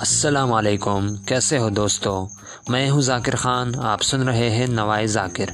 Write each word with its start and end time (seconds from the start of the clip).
السلام 0.00 0.52
علیکم، 0.52 1.16
کیسے 1.16 1.58
ہو 1.58 1.70
دوستو؟ 1.70 2.28
میں 2.68 2.90
ہوں 2.90 3.00
ذاکر 3.00 3.36
خان، 3.36 3.72
آپ 3.78 4.02
سن 4.02 4.28
رہے 4.28 4.50
ہیں 4.50 4.66
نوائے 4.66 5.06
ذاکر۔ 5.06 5.44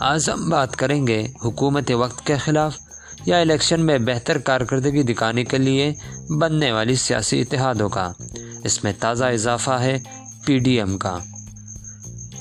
آج 0.00 0.30
ہم 0.30 0.50
بات 0.50 0.76
کریں 0.76 1.06
گے 1.06 1.26
حکومت 1.44 1.90
وقت 1.90 2.26
کے 2.26 2.36
خلاف 2.36 2.76
یا 3.26 3.38
الیکشن 3.38 3.80
میں 3.80 3.98
بہتر 3.98 4.38
کارکردگی 4.38 5.02
دکھانے 5.02 5.44
کے 5.44 5.58
لیے 5.58 5.94
بننے 6.38 6.72
والی 6.72 6.94
سیاسی 6.94 7.40
اتحادوں 7.40 7.88
کا۔ 7.88 8.12
اس 8.64 8.84
میں 8.84 8.92
تازہ 9.00 9.24
اضافہ 9.24 9.70
ہے 9.70 9.98
پی 10.44 10.58
ڈی 10.58 10.78
ایم 10.78 10.98
کا۔ 10.98 11.18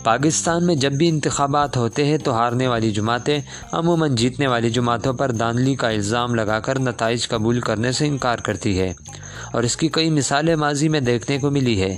پاکستان 0.03 0.65
میں 0.65 0.75
جب 0.75 0.93
بھی 0.93 1.09
انتخابات 1.09 1.77
ہوتے 1.77 2.05
ہیں 2.05 2.17
تو 2.17 2.33
ہارنے 2.33 2.67
والی 2.67 2.91
جماعتیں، 2.91 3.39
عموماً 3.71 4.15
جیتنے 4.15 4.47
والی 4.47 4.69
جماعتوں 4.69 5.13
پر 5.13 5.31
دانلی 5.31 5.75
کا 5.75 5.89
الزام 5.89 6.35
لگا 6.35 6.59
کر 6.59 6.79
نتائج 6.79 7.27
قبول 7.27 7.59
کرنے 7.59 7.91
سے 7.91 8.07
انکار 8.07 8.37
کرتی 8.37 8.79
ہے۔ 8.79 8.93
اور 9.53 9.63
اس 9.63 9.77
کی 9.77 9.87
کئی 9.87 10.09
مثالیں 10.09 10.55
ماضی 10.55 10.89
میں 10.89 10.99
دیکھنے 10.99 11.37
کو 11.37 11.51
ملی 11.51 11.81
ہے۔ 11.81 11.97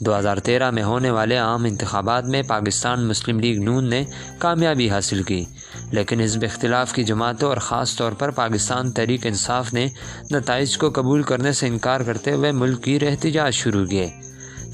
دو 0.00 0.18
ہزار 0.18 0.36
تیرہ 0.36 0.70
میں 0.70 0.82
ہونے 0.82 1.10
والے 1.10 1.36
عام 1.36 1.64
انتخابات 1.64 2.24
میں 2.24 2.42
پاکستان 2.42 3.08
مسلم 3.08 3.40
لیگ 3.40 3.62
نون 3.62 3.90
نے 3.90 4.04
کامیابی 4.38 4.90
حاصل 4.90 5.22
کی۔ 5.22 5.44
لیکن 5.90 6.20
حزب 6.20 6.42
اختلاف 6.42 6.92
کی 6.92 7.04
جماعتوں 7.04 7.48
اور 7.48 7.56
خاص 7.56 7.96
طور 7.96 8.12
پر 8.12 8.30
پاکستان 8.30 8.90
تحریک 8.90 9.26
انصاف 9.26 9.74
نے 9.74 9.86
نتائج 10.30 10.78
کو 10.78 10.90
قبول 10.90 11.22
کرنے 11.22 11.52
سے 11.52 11.66
انکار 11.66 12.00
کرتے 12.00 12.32
ہوئے 12.32 12.52
ملک 12.52 12.82
کی 12.82 12.98
احتجاج 13.02 13.54
شروع 13.54 13.86
کیے۔ 13.86 14.10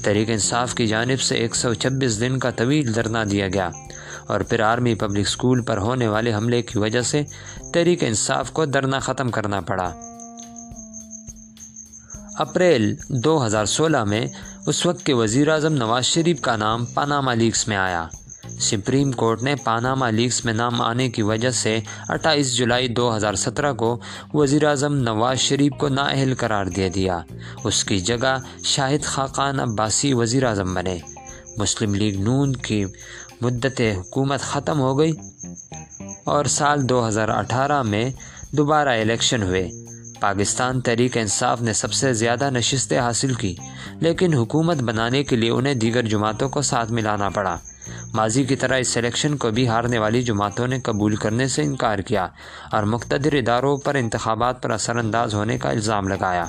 تحریک 0.03 0.29
انصاف 0.29 0.75
کی 0.75 0.87
جانب 0.87 1.21
سے 1.21 1.35
ایک 1.35 1.55
سو 1.55 1.73
چھبیس 1.73 2.19
دن 2.19 2.39
کا 2.39 2.49
طویل 2.51 2.95
دھرنا 2.95 3.23
دیا 3.31 3.47
گیا۔ 3.47 3.69
اور 4.27 4.39
پھر 4.39 4.59
آرمی 4.59 4.95
پبلک 4.95 5.27
اسکول 5.27 5.61
پر 5.61 5.77
ہونے 5.77 6.07
والے 6.07 6.33
حملے 6.33 6.61
کی 6.61 6.79
وجہ 6.79 7.01
سے 7.01 7.23
تحریک 7.73 8.03
انصاف 8.03 8.51
کو 8.51 8.65
دھرنا 8.65 8.99
ختم 8.99 9.31
کرنا 9.31 9.61
پڑا۔ 9.61 10.14
اپریل 12.37 12.95
دو 13.09 13.45
ہزار 13.45 13.65
سولہ 13.65 14.03
میں 14.03 14.25
اس 14.67 14.85
وقت 14.85 15.05
کے 15.05 15.13
وزیر 15.13 15.47
اعظم 15.47 15.73
نواز 15.73 16.05
شریف 16.05 16.41
کا 16.41 16.55
نام 16.55 16.85
پاناما 16.85 17.33
لیکس 17.33 17.67
میں 17.67 17.77
آیا۔ 17.77 18.07
سپریم 18.59 19.11
کورٹ 19.11 19.43
نے 19.43 19.55
پاناما 19.55 20.09
لیکس 20.09 20.45
میں 20.45 20.53
نام 20.53 20.81
آنے 20.81 21.09
کی 21.09 21.21
وجہ 21.21 21.49
سے 21.49 21.79
اٹھائیس 22.09 22.55
جولائی 22.55 22.87
دو 22.87 23.15
ہزار 23.15 23.33
سترہ 23.33 23.73
کو 23.73 23.99
وزیر 24.33 24.65
اعظم 24.65 24.95
نواز 24.95 25.37
شریف 25.37 25.71
کو 25.79 25.87
نااہل 25.87 26.33
قرار 26.37 26.65
دے 26.65 26.89
دیا۔ 26.89 27.19
اس 27.63 27.83
کی 27.83 27.99
جگہ 27.99 28.37
شاہد 28.63 29.03
خاقان 29.03 29.59
عباسی 29.59 30.13
وزیر 30.13 30.43
اعظم 30.43 30.73
بنے۔ 30.73 30.97
مسلم 31.57 31.95
لیگ 31.95 32.21
نون 32.21 32.55
کی 32.55 32.85
مدت 33.41 33.81
حکومت 33.81 34.39
ختم 34.39 34.79
ہو 34.79 34.99
گئی 34.99 35.11
اور 36.23 36.45
سال 36.45 36.89
دو 36.89 37.07
ہزار 37.07 37.29
اٹھارہ 37.29 37.81
میں 37.81 38.09
دوبارہ 38.51 38.89
الیکشن 38.89 39.43
ہوئے۔ 39.43 39.84
پاکستان 40.19 40.81
تحریک 40.81 41.17
انصاف 41.17 41.61
نے 41.61 41.73
سب 41.73 41.93
سے 41.93 42.13
زیادہ 42.13 42.49
نشستیں 42.49 42.99
حاصل 42.99 43.33
کی، 43.33 43.55
لیکن 43.99 44.33
حکومت 44.33 44.77
بنانے 44.77 45.23
کے 45.23 45.35
لیے 45.35 45.49
انہیں 45.49 45.73
دیگر 45.73 46.01
جماعتوں 46.01 46.49
کو 46.49 46.61
ساتھ 46.61 46.91
ملانا 46.91 47.29
پڑا۔ 47.29 47.57
ماضی 48.15 48.43
کی 48.43 48.55
طرح 48.55 48.77
اس 48.77 48.87
سلیکشن 48.87 49.37
کو 49.37 49.51
بھی 49.51 49.67
ہارنے 49.67 49.99
والی 49.99 50.21
جماعتوں 50.21 50.67
نے 50.67 50.79
قبول 50.79 51.15
کرنے 51.15 51.47
سے 51.47 51.61
انکار 51.61 51.99
کیا 51.99 52.27
اور 52.71 52.83
مقتدر 52.83 53.33
اداروں 53.33 53.77
پر 53.77 53.95
انتخابات 53.95 54.63
پر 54.63 54.69
اثر 54.69 54.97
انداز 54.97 55.33
ہونے 55.33 55.57
کا 55.57 55.69
الزام 55.69 56.07
لگایا۔ 56.07 56.45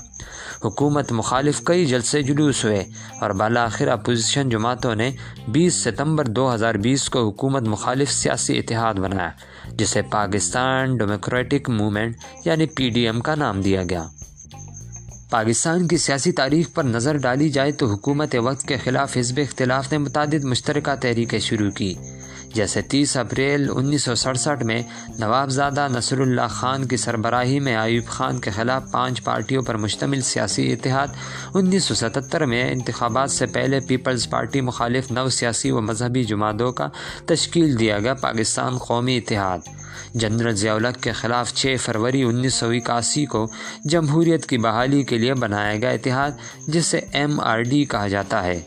حکومت 0.64 1.12
مخالف 1.12 1.60
کئی 1.64 1.86
جلسے 1.86 2.22
جلوس 2.22 2.64
ہوئے 2.64 2.84
اور 3.20 3.30
بالآخر 3.30 3.88
اپوزیشن 3.88 4.48
جماعتوں 4.48 4.94
نے 4.94 5.10
بیس 5.48 5.74
ستمبر 5.74 6.24
دو 6.24 6.54
ہزار 6.54 6.74
بیس 6.74 7.08
کو 7.10 7.28
حکومت 7.28 7.62
مخالف 7.62 8.12
سیاسی 8.12 8.58
اتحاد 8.58 8.94
بنایا، 8.94 9.30
جسے 9.72 10.02
پاکستان 10.02 10.96
ڈیموکریٹک 10.96 11.70
موومنٹ 11.70 12.16
یعنی 12.44 12.66
پی 12.66 12.88
ڈی 12.90 13.06
ایم 13.06 13.20
کا 13.20 13.34
نام 13.34 13.60
دیا 13.60 13.82
گیا۔ 13.82 14.06
پاکستان 15.36 15.88
کی 15.88 15.96
سیاسی 15.96 16.32
تاریخ 16.32 16.66
پر 16.74 16.84
نظر 16.84 17.16
ڈالی 17.16 17.48
جائے 17.48 17.72
تو 17.72 17.86
حکومت 17.86 18.36
وقت 18.38 18.68
کے 18.68 18.76
خلاف 18.76 19.16
حزب 19.16 19.40
اختلاف 19.42 19.92
نے 19.92 19.98
متعدد 19.98 20.44
مشترکہ 20.44 20.94
تحریکیں 20.94 21.38
شروع 21.38 21.70
کی۔ 21.70 21.94
جیسے 22.54 22.82
تیس 22.82 23.16
اپریل 23.16 23.68
انیس 23.74 24.02
سو 24.02 24.14
سڑسٹھ 24.14 24.62
میں 24.64 24.82
نوابزادہ 25.18 25.86
نصر 25.90 26.20
اللہ 26.20 26.46
خان 26.50 26.84
کی 26.84 26.96
سربراہی 26.96 27.60
میں 27.60 27.76
ایوب 27.76 28.08
خان 28.08 28.38
کے 28.38 28.50
خلاف 28.50 28.82
پانچ 28.90 29.24
پارٹیوں 29.24 29.62
پر 29.62 29.76
مشتمل 29.76 30.20
سیاسی 30.20 30.72
اتحاد، 30.72 31.06
انیس 31.54 31.84
سو 31.84 31.94
ستتر 31.94 32.46
میں 32.46 32.70
انتخابات 32.70 33.30
سے 33.30 33.46
پہلے 33.46 33.80
پیپلز 33.80 34.30
پارٹی 34.30 34.60
مخالف 34.60 35.10
نو 35.10 35.28
سیاسی 35.28 35.70
و 35.70 35.80
مذہبی 35.80 36.24
جماعتوں 36.24 36.72
کا 36.72 36.88
تشکیل 37.26 37.78
دیا 37.78 37.98
گیا 37.98 38.14
پاکستان 38.14 38.78
قومی 38.78 39.16
اتحاد۔ 39.16 39.58
جنرل 40.14 40.54
ضیاء 40.56 40.76
کے 41.00 41.12
خلاف 41.12 41.54
چھ 41.54 41.76
فروری 41.80 42.22
انیس 42.22 42.54
سو 42.54 42.70
اکاسی 42.70 43.26
کو 43.26 43.46
جمہوریت 43.84 44.46
کی 44.46 44.58
بحالی 44.58 45.02
کے 45.02 45.18
لیے 45.18 45.34
بنایا 45.34 45.76
گیا 45.76 45.90
اتحاد، 45.90 46.30
جسے 46.66 47.00
ایم 47.12 47.40
آر 47.40 47.62
ڈی 47.62 47.84
کہا 47.84 48.08
جاتا 48.08 48.44
ہے۔ 48.44 48.60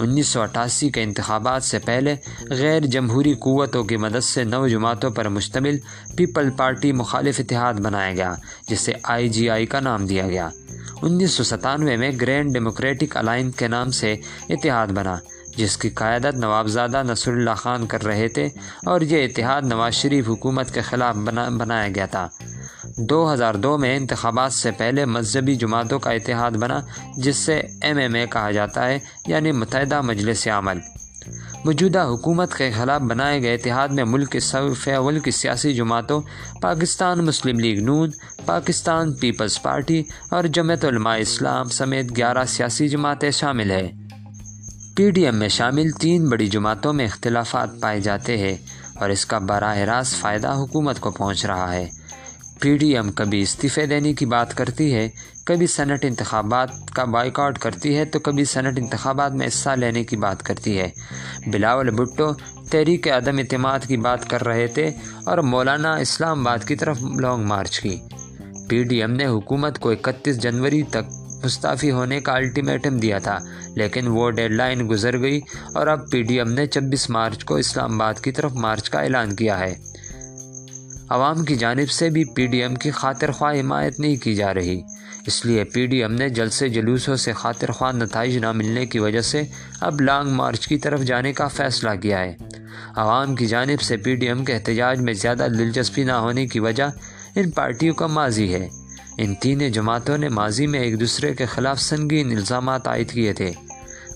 انیس 0.00 0.28
سو 0.28 0.40
اٹھاسی 0.40 0.88
کے 0.90 1.02
انتخابات 1.02 1.62
سے 1.62 1.78
پہلے 1.78 2.14
غیر 2.50 2.86
جمہوری 2.86 3.34
قوتوں 3.34 3.84
کی 3.84 3.96
مدد 3.96 4.24
سے 4.24 4.44
نو 4.44 4.66
جماعتوں 4.68 5.10
پر 5.10 5.28
مشتمل 5.28 5.78
پیپل 6.16 6.50
پارٹی 6.56 6.92
مخالف 6.92 7.40
اتحاد 7.40 7.74
بنایا 7.74 8.12
گیا 8.14 8.34
جسے 8.68 8.92
آئی 9.02 9.28
جی 9.28 9.48
آئی 9.50 9.66
کا 9.66 9.80
نام 9.80 10.06
دیا 10.06 10.28
گیا۔ 10.28 10.48
انیس 11.02 11.30
سو 11.30 11.44
ستانوے 11.44 11.96
میں 11.96 12.10
گرینڈ 12.20 12.52
ڈیموکریٹک 12.52 13.16
الائن 13.16 13.50
کے 13.50 13.68
نام 13.68 13.90
سے 13.90 14.16
اتحاد 14.48 14.86
بنا، 14.86 15.16
جس 15.56 15.76
کی 15.76 15.88
قیادت 15.90 16.36
نوابزادہ 16.36 17.02
نصر 17.02 17.32
اللہ 17.32 17.54
خان 17.56 17.86
کر 17.86 18.04
رہے 18.04 18.28
تھے 18.28 18.48
اور 18.86 19.00
یہ 19.00 19.24
اتحاد 19.24 19.62
نواز 19.62 19.94
شریف 19.94 20.28
حکومت 20.28 20.74
کے 20.74 20.80
خلاف 20.80 21.16
بنا 21.16 21.48
بنایا 21.48 21.88
گیا 21.94 22.06
تھا۔ 22.06 22.28
دو 22.96 23.32
ہزار 23.32 23.54
دو 23.54 23.78
میں 23.78 23.96
انتخابات 23.96 24.52
سے 24.52 24.70
پہلے 24.70 25.04
مذہبی 25.04 25.54
جماعتوں 25.54 25.98
کا 25.98 26.10
اتحاد 26.10 26.50
بنا، 26.50 26.80
جس 27.16 27.36
سے 27.36 27.62
ایم 27.82 27.98
ایم 27.98 28.14
اے 28.14 28.26
کہا 28.26 28.50
جاتا 28.50 28.86
ہے 28.86 28.98
یعنی 29.26 29.52
متحدہ 29.52 30.00
مجلس 30.00 30.48
عمل۔ 30.48 30.78
موجودہ 31.64 31.98
حکومت 31.98 32.54
کے 32.54 32.70
خلاف 32.70 33.00
بنائے 33.00 33.42
گئے 33.42 33.54
اتحاد 33.54 33.88
میں 33.88 34.04
ملک 34.04 34.30
کے 34.30 34.40
صوف 34.40 34.88
اول 34.88 35.18
کی 35.18 35.30
سیاسی 35.30 35.74
جماعتوں، 35.74 36.20
پاکستان 36.60 37.24
مسلم 37.24 37.58
لیگ 37.58 37.84
نون 37.84 38.10
پاکستان 38.46 39.14
پیپلز 39.14 39.62
پارٹی 39.62 40.02
اور 40.30 40.44
جمعیت 40.44 40.84
علماء 40.84 41.16
اسلام 41.16 41.68
سمیت 41.68 42.16
گیارہ 42.16 42.44
سیاسی 42.44 42.88
جماعتیں 42.88 43.30
شامل 43.30 43.70
ہیں۔ 43.70 43.88
پی 44.96 45.10
ڈی 45.10 45.24
ایم 45.24 45.36
میں 45.36 45.48
شامل 45.48 45.90
تین 45.90 46.28
بڑی 46.28 46.46
جماعتوں 46.46 46.92
میں 46.92 47.04
اختلافات 47.04 47.68
پائے 47.80 48.00
جاتے 48.00 48.38
ہیں 48.38 48.56
اور 48.94 49.10
اس 49.10 49.26
کا 49.26 49.38
براہ 49.38 49.78
راست 49.78 50.14
فائدہ 50.14 50.52
حکومت 50.52 51.00
کو 51.00 51.10
پہنچ 51.10 51.46
رہا 51.46 51.74
ہے۔ 51.74 51.88
پی 52.60 52.76
ڈی 52.76 52.94
ایم 52.96 53.10
کبھی 53.12 53.40
استعفے 53.42 53.86
دینے 53.86 54.12
کی 54.12 54.26
بات 54.26 54.54
کرتی 54.54 54.94
ہے، 54.94 55.08
کبھی 55.46 55.66
سینٹ 55.66 56.04
انتخابات 56.04 56.70
کا 56.94 57.04
بائیکاٹ 57.04 57.58
کرتی 57.58 57.96
ہے، 57.96 58.04
تو 58.04 58.18
کبھی 58.18 58.44
سینٹ 58.44 58.78
انتخابات 58.78 59.32
میں 59.32 59.46
حصہ 59.46 59.70
لینے 59.70 60.04
کی 60.04 60.16
بات 60.16 60.42
کرتی 60.42 60.78
ہے۔ 60.78 60.88
بلاول 61.46 61.90
بھٹو 61.90 62.32
تحریک 62.70 63.08
عدم 63.08 63.38
اعتماد 63.38 63.86
کی 63.88 63.96
بات 63.96 64.28
کر 64.30 64.46
رہے 64.46 64.66
تھے 64.66 64.90
اور 65.26 65.38
مولانا 65.38 65.94
اسلام 65.96 66.40
آباد 66.40 66.66
کی 66.68 66.76
طرف 66.76 67.02
لانگ 67.20 67.46
مارچ 67.46 67.80
کی۔ 67.80 67.96
پی 68.68 68.82
ڈی 68.84 69.00
ایم 69.00 69.12
نے 69.12 69.26
حکومت 69.26 69.78
کو 69.78 69.90
اکتیس 69.90 70.42
جنوری 70.42 70.82
تک 70.82 71.10
مستعفی 71.44 71.90
ہونے 71.90 72.20
کا 72.20 72.32
الٹیمیٹم 72.32 72.98
دیا 72.98 73.18
تھا، 73.18 73.38
لیکن 73.74 74.06
وہ 74.06 74.30
ڈیڈ 74.30 74.52
لائن 74.52 74.88
گزر 74.90 75.20
گئی 75.20 75.40
اور 75.74 75.86
اب 75.86 76.10
پی 76.10 76.22
ڈی 76.22 76.38
ایم 76.38 76.50
نے 76.52 76.66
چبیس 76.66 77.10
مارچ 77.10 77.44
کو 77.44 77.56
اسلام 77.56 77.94
آباد 77.94 78.20
کی 78.20 78.32
طرف 78.32 78.52
مارچ 78.56 78.90
کا 78.90 79.00
اعلان 79.00 79.34
کیا 79.36 79.58
ہے۔ 79.60 79.74
عوام 81.10 81.44
کی 81.44 81.56
جانب 81.56 81.90
سے 81.90 82.10
بھی 82.10 82.24
پی 82.24 82.46
ڈی 82.46 82.62
ایم 82.62 82.74
کی 82.74 82.90
خاطر 82.90 83.30
خواہ 83.30 83.60
حمایت 83.60 84.00
نہیں 84.00 84.16
کی 84.16 84.34
جا 84.34 84.54
رہی۔ 84.54 84.80
اس 85.26 85.46
لیے 85.46 85.64
پی 85.64 85.86
ڈی 85.86 86.02
ایم 86.02 86.12
نے 86.12 86.28
جلسے 86.28 86.68
جلوسوں 86.68 87.16
سے 87.16 87.32
خاطر 87.32 87.70
خواہ 87.70 87.92
نتائج 87.92 88.36
نہ 88.36 88.52
ملنے 88.52 88.86
کی 88.86 88.98
وجہ 88.98 89.20
سے 89.20 89.42
اب 89.80 90.00
لانگ 90.00 90.30
مارچ 90.30 90.68
کی 90.68 90.78
طرف 90.78 91.00
جانے 91.00 91.32
کا 91.32 91.48
فیصلہ 91.48 91.90
کیا 92.02 92.18
ہے۔ 92.18 92.36
عوام 92.96 93.34
کی 93.34 93.46
جانب 93.46 93.80
سے 93.80 93.96
پی 93.96 94.14
ڈی 94.14 94.26
ایم 94.26 94.44
کے 94.44 94.54
احتجاج 94.54 95.00
میں 95.00 95.12
زیادہ 95.12 95.46
دلچسپی 95.58 96.04
نہ 96.04 96.12
ہونے 96.12 96.46
کی 96.46 96.60
وجہ 96.60 96.84
ان 97.36 97.50
پارٹیوں 97.50 97.94
کا 97.94 98.06
ماضی 98.06 98.54
ہے۔ 98.54 98.68
ان 99.18 99.34
تین 99.34 99.72
جماعتوں 99.72 100.18
نے 100.18 100.28
ماضی 100.28 100.66
میں 100.66 100.80
ایک 100.80 101.00
دوسرے 101.00 101.34
کے 101.34 101.46
خلاف 101.46 101.80
سنگین 101.80 102.36
الزامات 102.36 102.88
عائد 102.88 103.10
کیے 103.10 103.32
تھے 103.32 103.52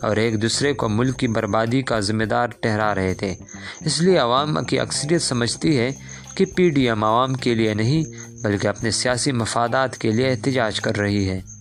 اور 0.02 0.17
ایک 0.17 0.43
دوسرے 0.43 0.73
کو 0.73 0.88
ملک 0.88 1.19
کی 1.19 1.29
بربادی 1.29 1.82
کا 1.82 2.00
ذمہ 2.00 2.25
دار 2.25 2.49
ٹھہرا 2.61 2.94
رہے 2.94 3.14
تھے۔ 3.14 3.35
اس 3.81 4.00
لیے 4.02 4.19
عوام 4.19 4.64
کی 4.64 4.81
اکثریت 4.81 5.23
سمجھتی 5.23 5.79
ہے 5.79 5.93
کہ 6.37 6.45
پی 6.45 6.71
ڈی 6.71 6.89
ایم 6.89 7.05
عوام 7.05 7.35
کے 7.35 7.55
لیے 7.55 7.75
نہیں، 7.75 8.03
بلکہ 8.45 8.69
اپنے 8.69 8.91
سیاسی 8.91 9.33
مفادات 9.33 9.99
کے 9.99 10.11
لیے 10.11 10.29
احتجاج 10.29 10.81
کر 10.81 10.97
رہی 10.97 11.31
ہے۔ 11.31 11.54